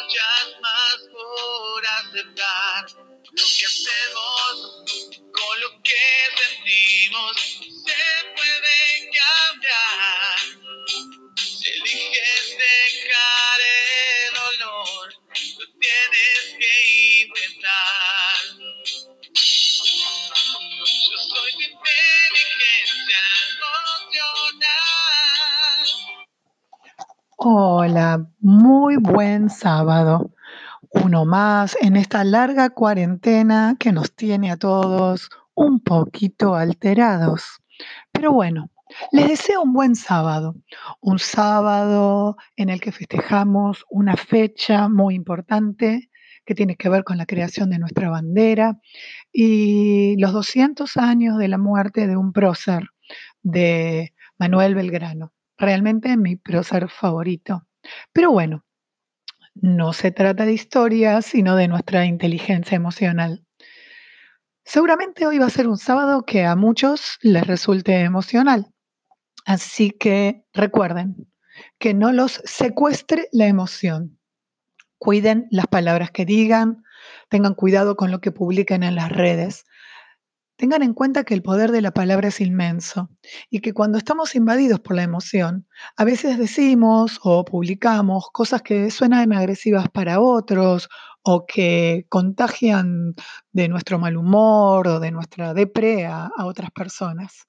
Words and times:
soldier. 0.00 0.39
Hola, 27.42 28.28
muy 28.40 28.96
buen 28.96 29.48
sábado. 29.48 30.34
Uno 30.90 31.24
más 31.24 31.74
en 31.80 31.96
esta 31.96 32.22
larga 32.22 32.68
cuarentena 32.68 33.76
que 33.80 33.92
nos 33.92 34.14
tiene 34.14 34.50
a 34.50 34.58
todos 34.58 35.30
un 35.54 35.80
poquito 35.80 36.54
alterados. 36.54 37.62
Pero 38.12 38.32
bueno, 38.32 38.70
les 39.10 39.28
deseo 39.28 39.62
un 39.62 39.72
buen 39.72 39.94
sábado. 39.94 40.54
Un 41.00 41.18
sábado 41.18 42.36
en 42.56 42.68
el 42.68 42.78
que 42.78 42.92
festejamos 42.92 43.86
una 43.88 44.18
fecha 44.18 44.90
muy 44.90 45.14
importante 45.14 46.10
que 46.44 46.54
tiene 46.54 46.76
que 46.76 46.90
ver 46.90 47.04
con 47.04 47.16
la 47.16 47.24
creación 47.24 47.70
de 47.70 47.78
nuestra 47.78 48.10
bandera 48.10 48.78
y 49.32 50.14
los 50.18 50.34
200 50.34 50.94
años 50.98 51.38
de 51.38 51.48
la 51.48 51.56
muerte 51.56 52.06
de 52.06 52.18
un 52.18 52.34
prócer, 52.34 52.90
de 53.42 54.12
Manuel 54.38 54.74
Belgrano 54.74 55.32
realmente 55.60 56.16
mi 56.16 56.36
prócer 56.36 56.88
favorito. 56.88 57.66
Pero 58.12 58.32
bueno, 58.32 58.64
no 59.54 59.92
se 59.92 60.10
trata 60.10 60.44
de 60.44 60.52
historia, 60.52 61.22
sino 61.22 61.54
de 61.54 61.68
nuestra 61.68 62.06
inteligencia 62.06 62.76
emocional. 62.76 63.44
Seguramente 64.64 65.26
hoy 65.26 65.38
va 65.38 65.46
a 65.46 65.50
ser 65.50 65.68
un 65.68 65.78
sábado 65.78 66.24
que 66.24 66.44
a 66.44 66.56
muchos 66.56 67.18
les 67.22 67.46
resulte 67.46 68.00
emocional. 68.00 68.66
Así 69.44 69.90
que 69.90 70.44
recuerden 70.52 71.28
que 71.78 71.94
no 71.94 72.12
los 72.12 72.40
secuestre 72.44 73.28
la 73.32 73.46
emoción. 73.46 74.18
Cuiden 74.98 75.46
las 75.50 75.66
palabras 75.66 76.10
que 76.10 76.24
digan, 76.24 76.84
tengan 77.28 77.54
cuidado 77.54 77.96
con 77.96 78.10
lo 78.10 78.20
que 78.20 78.32
publiquen 78.32 78.82
en 78.82 78.94
las 78.94 79.10
redes. 79.10 79.64
Tengan 80.60 80.82
en 80.82 80.92
cuenta 80.92 81.24
que 81.24 81.32
el 81.32 81.40
poder 81.40 81.72
de 81.72 81.80
la 81.80 81.90
palabra 81.90 82.28
es 82.28 82.38
inmenso 82.38 83.08
y 83.48 83.60
que 83.60 83.72
cuando 83.72 83.96
estamos 83.96 84.34
invadidos 84.34 84.78
por 84.78 84.94
la 84.94 85.02
emoción, 85.02 85.66
a 85.96 86.04
veces 86.04 86.36
decimos 86.36 87.18
o 87.22 87.46
publicamos 87.46 88.28
cosas 88.30 88.60
que 88.60 88.90
suenan 88.90 89.32
agresivas 89.32 89.88
para 89.88 90.20
otros 90.20 90.90
o 91.22 91.46
que 91.46 92.04
contagian 92.10 93.14
de 93.52 93.68
nuestro 93.68 93.98
mal 93.98 94.18
humor 94.18 94.86
o 94.86 95.00
de 95.00 95.10
nuestra 95.12 95.54
depre 95.54 96.04
a, 96.04 96.26
a 96.26 96.44
otras 96.44 96.70
personas. 96.72 97.48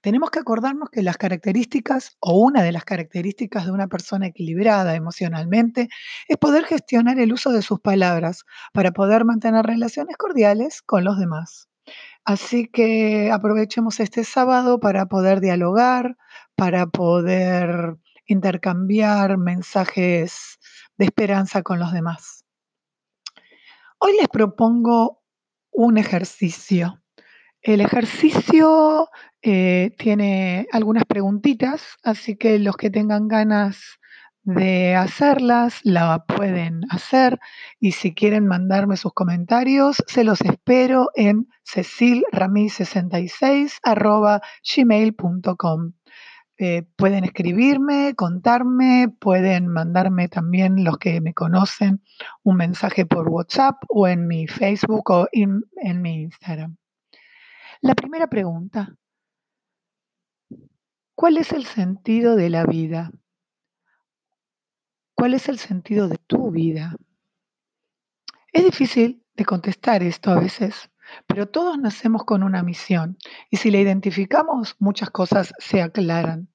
Tenemos 0.00 0.30
que 0.30 0.38
acordarnos 0.38 0.88
que 0.88 1.02
las 1.02 1.18
características 1.18 2.16
o 2.18 2.38
una 2.38 2.62
de 2.62 2.72
las 2.72 2.86
características 2.86 3.66
de 3.66 3.72
una 3.72 3.88
persona 3.88 4.28
equilibrada 4.28 4.94
emocionalmente 4.94 5.90
es 6.28 6.38
poder 6.38 6.64
gestionar 6.64 7.18
el 7.18 7.34
uso 7.34 7.52
de 7.52 7.60
sus 7.60 7.78
palabras 7.80 8.44
para 8.72 8.92
poder 8.92 9.26
mantener 9.26 9.66
relaciones 9.66 10.16
cordiales 10.16 10.80
con 10.80 11.04
los 11.04 11.18
demás. 11.18 11.68
Así 12.24 12.68
que 12.68 13.30
aprovechemos 13.32 13.98
este 13.98 14.24
sábado 14.24 14.78
para 14.78 15.06
poder 15.06 15.40
dialogar, 15.40 16.16
para 16.54 16.86
poder 16.86 17.96
intercambiar 18.26 19.38
mensajes 19.38 20.58
de 20.96 21.06
esperanza 21.06 21.62
con 21.62 21.80
los 21.80 21.92
demás. 21.92 22.44
Hoy 23.98 24.12
les 24.18 24.28
propongo 24.28 25.22
un 25.72 25.98
ejercicio. 25.98 27.02
El 27.60 27.80
ejercicio 27.80 29.08
eh, 29.42 29.92
tiene 29.98 30.66
algunas 30.72 31.04
preguntitas, 31.04 31.96
así 32.02 32.36
que 32.36 32.58
los 32.58 32.76
que 32.76 32.90
tengan 32.90 33.28
ganas 33.28 33.98
de 34.44 34.96
hacerlas, 34.96 35.80
la 35.84 36.24
pueden 36.24 36.80
hacer 36.90 37.38
y 37.78 37.92
si 37.92 38.12
quieren 38.12 38.44
mandarme 38.46 38.96
sus 38.96 39.12
comentarios, 39.12 40.02
se 40.06 40.24
los 40.24 40.40
espero 40.40 41.10
en 41.14 41.46
cecilrami66 41.64 43.80
gmail.com. 44.76 45.92
Eh, 46.58 46.82
pueden 46.96 47.24
escribirme, 47.24 48.14
contarme, 48.14 49.08
pueden 49.18 49.68
mandarme 49.68 50.28
también 50.28 50.84
los 50.84 50.98
que 50.98 51.20
me 51.20 51.34
conocen 51.34 52.02
un 52.42 52.56
mensaje 52.56 53.06
por 53.06 53.28
WhatsApp 53.28 53.82
o 53.88 54.06
en 54.06 54.26
mi 54.26 54.46
Facebook 54.46 55.10
o 55.10 55.28
en 55.32 56.02
mi 56.02 56.22
Instagram. 56.22 56.76
La 57.80 57.94
primera 57.94 58.28
pregunta, 58.28 58.94
¿cuál 61.16 61.38
es 61.38 61.52
el 61.52 61.64
sentido 61.64 62.36
de 62.36 62.50
la 62.50 62.64
vida? 62.64 63.10
¿Cuál 65.22 65.34
es 65.34 65.48
el 65.48 65.60
sentido 65.60 66.08
de 66.08 66.18
tu 66.18 66.50
vida? 66.50 66.96
Es 68.52 68.64
difícil 68.64 69.24
de 69.36 69.44
contestar 69.44 70.02
esto 70.02 70.32
a 70.32 70.40
veces, 70.40 70.90
pero 71.28 71.46
todos 71.48 71.78
nacemos 71.78 72.24
con 72.24 72.42
una 72.42 72.64
misión 72.64 73.16
y 73.48 73.58
si 73.58 73.70
la 73.70 73.78
identificamos, 73.78 74.74
muchas 74.80 75.10
cosas 75.10 75.54
se 75.60 75.80
aclaran. 75.80 76.48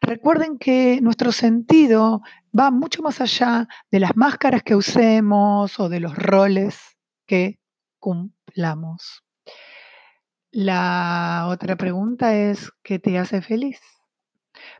Recuerden 0.00 0.58
que 0.58 1.00
nuestro 1.02 1.32
sentido 1.32 2.22
va 2.56 2.70
mucho 2.70 3.02
más 3.02 3.20
allá 3.20 3.66
de 3.90 3.98
las 3.98 4.16
máscaras 4.16 4.62
que 4.62 4.76
usemos 4.76 5.80
o 5.80 5.88
de 5.88 5.98
los 5.98 6.14
roles 6.14 6.78
que 7.26 7.58
cumplamos. 7.98 9.24
La 10.52 11.48
otra 11.48 11.74
pregunta 11.74 12.36
es, 12.36 12.70
¿qué 12.84 13.00
te 13.00 13.18
hace 13.18 13.42
feliz? 13.42 13.80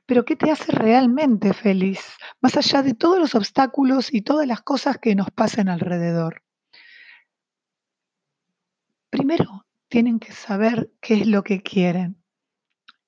pero 0.07 0.25
¿qué 0.25 0.37
te 0.37 0.51
hace 0.51 0.73
realmente 0.73 1.53
feliz? 1.53 2.01
Más 2.43 2.57
allá 2.57 2.83
de 2.83 2.95
todos 2.95 3.21
los 3.21 3.37
obstáculos 3.37 4.13
y 4.13 4.23
todas 4.23 4.47
las 4.49 4.61
cosas 4.61 4.99
que 4.99 5.15
nos 5.15 5.31
pasan 5.31 5.69
alrededor. 5.69 6.43
Primero, 9.11 9.65
tienen 9.89 10.19
que 10.19 10.33
saber 10.33 10.91
qué 11.01 11.15
es 11.15 11.27
lo 11.29 11.45
que 11.45 11.63
quieren. 11.63 12.17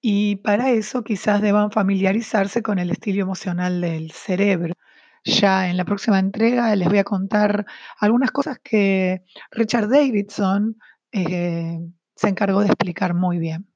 Y 0.01 0.37
para 0.37 0.71
eso 0.71 1.03
quizás 1.03 1.43
deban 1.43 1.73
familiarizarse 1.73 2.63
con 2.63 2.79
el 2.79 2.91
estilo 2.91 3.23
emocional 3.23 3.81
del 3.81 4.13
cerebro. 4.13 4.75
Ya 5.25 5.69
en 5.69 5.79
la 5.79 5.85
próxima 5.85 6.19
entrega 6.19 6.77
les 6.77 6.89
voy 6.89 6.99
a 6.99 7.05
contar 7.05 7.67
algunas 7.99 8.31
cosas 8.31 8.59
que 8.63 9.25
Richard 9.51 9.89
Davidson 9.89 10.77
eh, 11.11 11.81
se 12.15 12.29
encargó 12.29 12.61
de 12.61 12.67
explicar 12.67 13.15
muy 13.15 13.39
bien. 13.39 13.67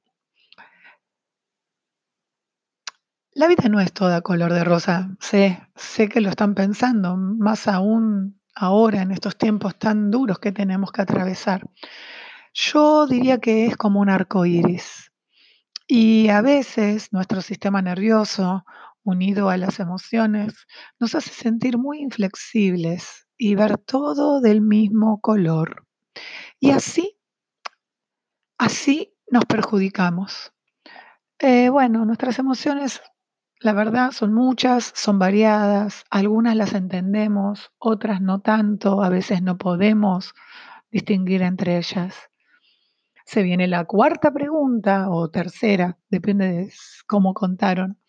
La 3.39 3.47
vida 3.47 3.69
no 3.69 3.79
es 3.79 3.93
toda 3.93 4.19
color 4.19 4.51
de 4.51 4.65
rosa, 4.65 5.15
sé, 5.21 5.65
sé 5.73 6.09
que 6.09 6.19
lo 6.19 6.29
están 6.29 6.55
pensando, 6.55 7.15
más 7.15 7.69
aún 7.69 8.37
ahora 8.53 9.01
en 9.01 9.11
estos 9.11 9.37
tiempos 9.37 9.79
tan 9.79 10.11
duros 10.11 10.39
que 10.39 10.51
tenemos 10.51 10.91
que 10.91 11.03
atravesar. 11.03 11.65
Yo 12.53 13.07
diría 13.07 13.37
que 13.37 13.67
es 13.67 13.77
como 13.77 14.01
un 14.01 14.09
arco 14.09 14.45
iris. 14.45 15.13
Y 15.87 16.27
a 16.27 16.41
veces 16.41 17.13
nuestro 17.13 17.41
sistema 17.41 17.81
nervioso, 17.81 18.65
unido 19.03 19.49
a 19.49 19.55
las 19.55 19.79
emociones, 19.79 20.67
nos 20.99 21.15
hace 21.15 21.29
sentir 21.29 21.77
muy 21.77 21.99
inflexibles 21.99 23.25
y 23.37 23.55
ver 23.55 23.77
todo 23.77 24.41
del 24.41 24.59
mismo 24.59 25.21
color. 25.21 25.87
Y 26.59 26.71
así, 26.71 27.17
así 28.57 29.15
nos 29.31 29.45
perjudicamos. 29.45 30.51
Eh, 31.39 31.69
bueno, 31.69 32.03
nuestras 32.03 32.37
emociones 32.37 33.01
la 33.61 33.73
verdad 33.73 34.11
son 34.11 34.33
muchas, 34.33 34.93
son 34.95 35.19
variadas, 35.19 36.05
algunas 36.09 36.55
las 36.55 36.73
entendemos, 36.73 37.71
otras 37.77 38.21
no 38.21 38.39
tanto, 38.39 39.03
a 39.03 39.09
veces 39.09 39.41
no 39.41 39.57
podemos 39.57 40.33
distinguir 40.91 41.41
entre 41.41 41.77
ellas. 41.77 42.15
Se 43.25 43.43
viene 43.43 43.67
la 43.67 43.83
cuarta 43.83 44.31
pregunta 44.31 45.09
o 45.09 45.29
tercera, 45.29 45.97
depende 46.09 46.47
de 46.47 46.73
cómo 47.05 47.33
contaron. 47.33 47.99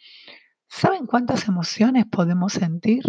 ¿Saben 0.68 1.06
cuántas 1.06 1.48
emociones 1.48 2.06
podemos 2.06 2.52
sentir? 2.52 3.02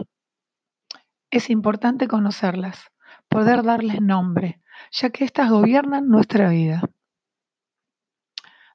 Es 1.29 1.51
importante 1.51 2.07
conocerlas, 2.07 2.91
poder 3.29 3.61
darles 3.61 4.01
nombre, 4.01 4.61
ya 4.91 5.11
que 5.11 5.25
éstas 5.25 5.51
gobiernan 5.51 6.07
nuestra 6.09 6.49
vida. 6.49 6.81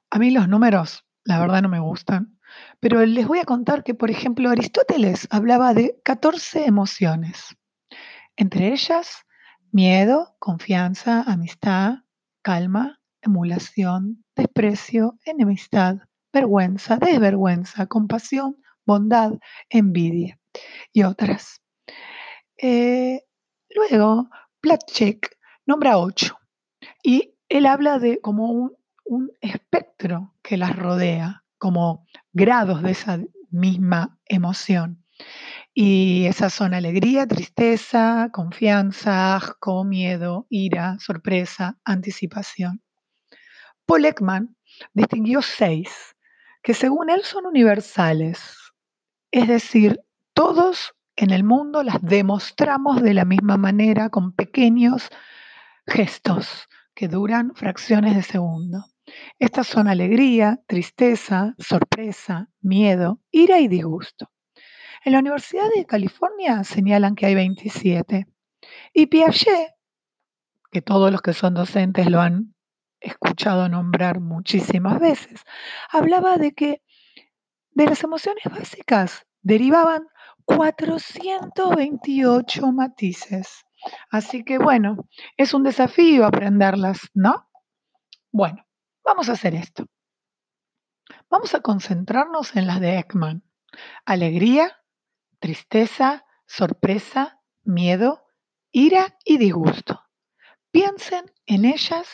A 0.09 0.19
mí 0.19 0.31
los 0.31 0.47
números, 0.47 1.05
la 1.25 1.37
verdad, 1.37 1.61
no 1.61 1.67
me 1.67 1.79
gustan 1.79 2.36
pero 2.79 3.05
les 3.05 3.27
voy 3.27 3.39
a 3.39 3.45
contar 3.45 3.83
que, 3.83 3.93
por 3.93 4.11
ejemplo, 4.11 4.49
Aristóteles 4.49 5.27
hablaba 5.31 5.73
de 5.73 5.99
14 6.03 6.65
emociones, 6.65 7.55
entre 8.35 8.73
ellas 8.73 9.25
miedo, 9.71 10.35
confianza, 10.39 11.21
amistad, 11.21 11.99
calma, 12.41 12.99
emulación, 13.21 14.23
desprecio, 14.35 15.17
enemistad, 15.25 15.97
vergüenza, 16.31 16.97
desvergüenza, 16.97 17.87
compasión, 17.87 18.57
bondad, 18.85 19.33
envidia 19.69 20.39
y 20.93 21.03
otras. 21.03 21.61
Eh, 22.57 23.23
luego, 23.69 24.29
Platchek 24.61 25.37
nombra 25.65 25.97
ocho 25.97 26.37
y 27.03 27.35
él 27.49 27.65
habla 27.65 27.99
de 27.99 28.19
como 28.19 28.71
un 29.05 29.31
espectro 29.41 30.33
que 30.41 30.57
las 30.57 30.75
rodea 30.75 31.43
como 31.57 32.05
grados 32.33 32.83
de 32.83 32.91
esa 32.91 33.19
misma 33.49 34.19
emoción. 34.25 35.03
Y 35.73 36.25
esas 36.25 36.53
son 36.53 36.73
alegría, 36.73 37.27
tristeza, 37.27 38.29
confianza, 38.31 39.35
asco, 39.35 39.83
miedo, 39.83 40.47
ira, 40.49 40.97
sorpresa, 40.99 41.77
anticipación. 41.85 42.81
Paul 43.85 44.05
Ekman 44.05 44.57
distinguió 44.93 45.41
seis, 45.41 46.15
que 46.61 46.73
según 46.73 47.09
él 47.09 47.23
son 47.23 47.45
universales, 47.45 48.57
es 49.31 49.47
decir, 49.47 50.01
todos 50.33 50.93
en 51.15 51.31
el 51.31 51.43
mundo 51.43 51.83
las 51.83 52.01
demostramos 52.01 53.01
de 53.01 53.13
la 53.13 53.25
misma 53.25 53.57
manera 53.57 54.09
con 54.09 54.33
pequeños 54.33 55.09
gestos 55.85 56.67
que 56.93 57.07
duran 57.07 57.53
fracciones 57.55 58.15
de 58.15 58.23
segundo. 58.23 58.85
Estas 59.39 59.67
son 59.67 59.87
alegría, 59.87 60.59
tristeza, 60.67 61.55
sorpresa, 61.57 62.49
miedo, 62.61 63.21
ira 63.31 63.59
y 63.59 63.67
disgusto. 63.67 64.29
En 65.03 65.13
la 65.13 65.19
Universidad 65.19 65.69
de 65.75 65.85
California 65.85 66.63
señalan 66.63 67.13
que 67.15 67.27
hay 67.27 67.35
27. 67.35 68.27
Y 68.93 69.05
Piaget, 69.07 69.71
que 70.71 70.81
todos 70.81 71.11
los 71.11 71.21
que 71.21 71.33
son 71.33 71.53
docentes 71.53 72.09
lo 72.09 72.19
han 72.19 72.55
escuchado 72.99 73.69
nombrar 73.69 74.19
muchísimas 74.19 74.99
veces, 74.99 75.43
hablaba 75.91 76.37
de 76.37 76.53
que 76.53 76.81
de 77.71 77.85
las 77.85 78.03
emociones 78.03 78.43
básicas 78.45 79.27
derivaban 79.41 80.07
428 80.45 82.71
matices. 82.71 83.65
Así 84.09 84.43
que 84.43 84.57
bueno, 84.57 85.07
es 85.37 85.53
un 85.53 85.63
desafío 85.63 86.25
aprenderlas, 86.25 87.11
¿no? 87.13 87.47
Bueno, 88.31 88.66
vamos 89.07 89.29
a 89.29 89.31
hacer 89.31 89.55
esto. 89.55 89.85
Vamos 91.29 91.55
a 91.55 91.61
concentrarnos 91.61 92.55
en 92.55 92.67
las 92.67 92.81
de 92.81 92.99
Ekman. 92.99 93.43
Alegría, 94.05 94.83
tristeza, 95.39 96.25
sorpresa, 96.45 97.41
miedo, 97.63 98.27
ira 98.71 99.17
y 99.23 99.37
disgusto. 99.37 100.03
Piensen 100.71 101.31
en 101.45 101.63
ellas 101.65 102.07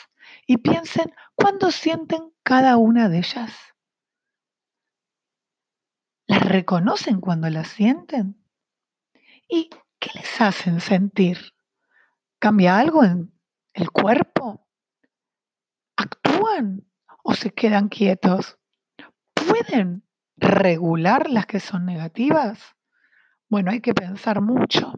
y 0.45 0.57
piensen 0.57 1.13
cuándo 1.35 1.71
sienten 1.71 2.31
cada 2.43 2.77
una 2.77 3.09
de 3.09 3.17
ellas. 3.17 3.51
¿Las 6.27 6.47
reconocen 6.47 7.19
cuando 7.19 7.49
las 7.49 7.69
sienten? 7.69 8.45
¿Y 9.47 9.69
qué 9.99 10.11
les 10.13 10.39
hacen 10.39 10.79
sentir? 10.79 11.53
¿Cambia 12.39 12.77
algo 12.77 13.03
en 13.03 13.33
el 13.73 13.91
cuerpo? 13.91 14.32
¿Actúan 16.63 16.85
o 17.23 17.33
se 17.33 17.51
quedan 17.51 17.89
quietos? 17.89 18.57
¿Pueden 19.33 20.03
regular 20.37 21.29
las 21.29 21.45
que 21.45 21.59
son 21.59 21.85
negativas? 21.85 22.59
Bueno, 23.49 23.71
hay 23.71 23.81
que 23.81 23.93
pensar 23.93 24.41
mucho. 24.41 24.93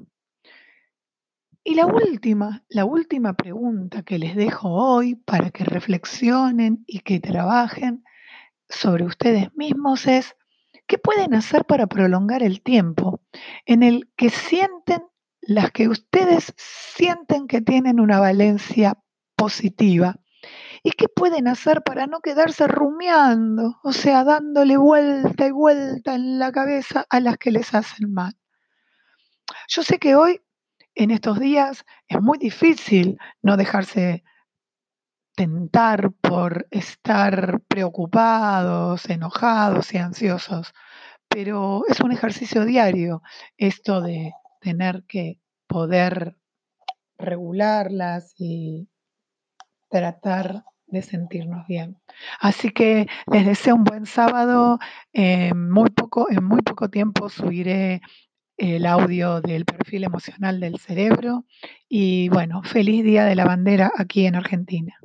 Y 1.64 1.76
la 1.76 1.88
última, 1.88 2.64
la 2.70 2.86
última 2.86 3.34
pregunta 3.34 4.04
que 4.04 4.20
les 4.20 4.36
dejo 4.36 4.70
hoy 4.70 5.16
para 5.16 5.50
que 5.50 5.64
reflexionen 5.64 6.84
y 6.88 7.00
que 7.00 7.20
trabajen 7.20 8.04
sobre 8.70 9.06
ustedes 9.06 9.54
mismos 9.56 10.08
es, 10.08 10.36
¿qué 10.88 10.98
pueden 10.98 11.34
hacer 11.34 11.66
para 11.66 11.88
prolongar 11.88 12.44
el 12.44 12.62
tiempo 12.62 13.22
en 13.66 13.84
el 13.84 14.12
que 14.16 14.30
sienten 14.30 15.04
las 15.42 15.72
que 15.72 15.90
ustedes 15.90 16.54
sienten 16.58 17.48
que 17.48 17.62
tienen 17.62 18.00
una 18.00 18.20
valencia 18.20 19.00
positiva? 19.36 20.20
¿Y 20.86 20.92
qué 20.92 21.10
pueden 21.10 21.48
hacer 21.48 21.82
para 21.82 22.06
no 22.06 22.20
quedarse 22.20 22.68
rumiando, 22.68 23.80
o 23.84 23.92
sea, 23.92 24.24
dándole 24.24 24.78
vuelta 24.78 25.48
y 25.48 25.50
vuelta 25.50 26.14
en 26.14 26.38
la 26.38 26.52
cabeza 26.52 27.08
a 27.10 27.20
las 27.20 27.40
que 27.40 27.50
les 27.50 27.74
hacen 27.74 28.14
mal? 28.14 28.38
Yo 29.68 29.82
sé 29.82 29.98
que 29.98 30.16
hoy 30.16 30.44
en 30.94 31.10
estos 31.10 31.40
días 31.40 31.84
es 32.08 32.22
muy 32.22 32.38
difícil 32.38 33.18
no 33.42 33.58
dejarse 33.58 34.24
tentar 35.36 36.12
por 36.22 36.68
estar 36.70 37.62
preocupados, 37.62 39.10
enojados 39.10 39.92
y 39.92 39.98
ansiosos, 39.98 40.72
pero 41.28 41.82
es 41.88 42.00
un 42.00 42.12
ejercicio 42.12 42.64
diario 42.64 43.24
esto 43.58 44.02
de 44.02 44.34
tener 44.62 45.04
que 45.08 45.40
poder 45.66 46.38
regularlas 47.18 48.36
y 48.38 48.88
tratar 49.90 50.64
de 50.88 51.02
sentirnos 51.02 51.68
bien. 51.68 51.98
Así 52.40 52.72
que 52.72 53.08
les 53.32 53.46
deseo 53.46 53.76
un 53.76 53.84
buen 53.84 54.06
sábado. 54.06 54.80
muy 55.56 55.90
poco, 55.90 56.30
en 56.30 56.44
muy 56.44 56.62
poco 56.62 56.90
tiempo 56.90 57.30
subiré 57.30 58.02
el 58.58 58.86
audio 58.86 59.42
del 59.42 59.66
perfil 59.66 60.06
emocional 60.06 60.60
del 60.60 60.80
cerebro. 60.80 61.46
Y 61.90 62.30
bueno, 62.30 62.64
feliz 62.64 63.04
Día 63.04 63.26
de 63.26 63.36
la 63.36 63.46
Bandera 63.46 63.92
aquí 63.98 64.26
en 64.26 64.36
Argentina. 64.36 65.00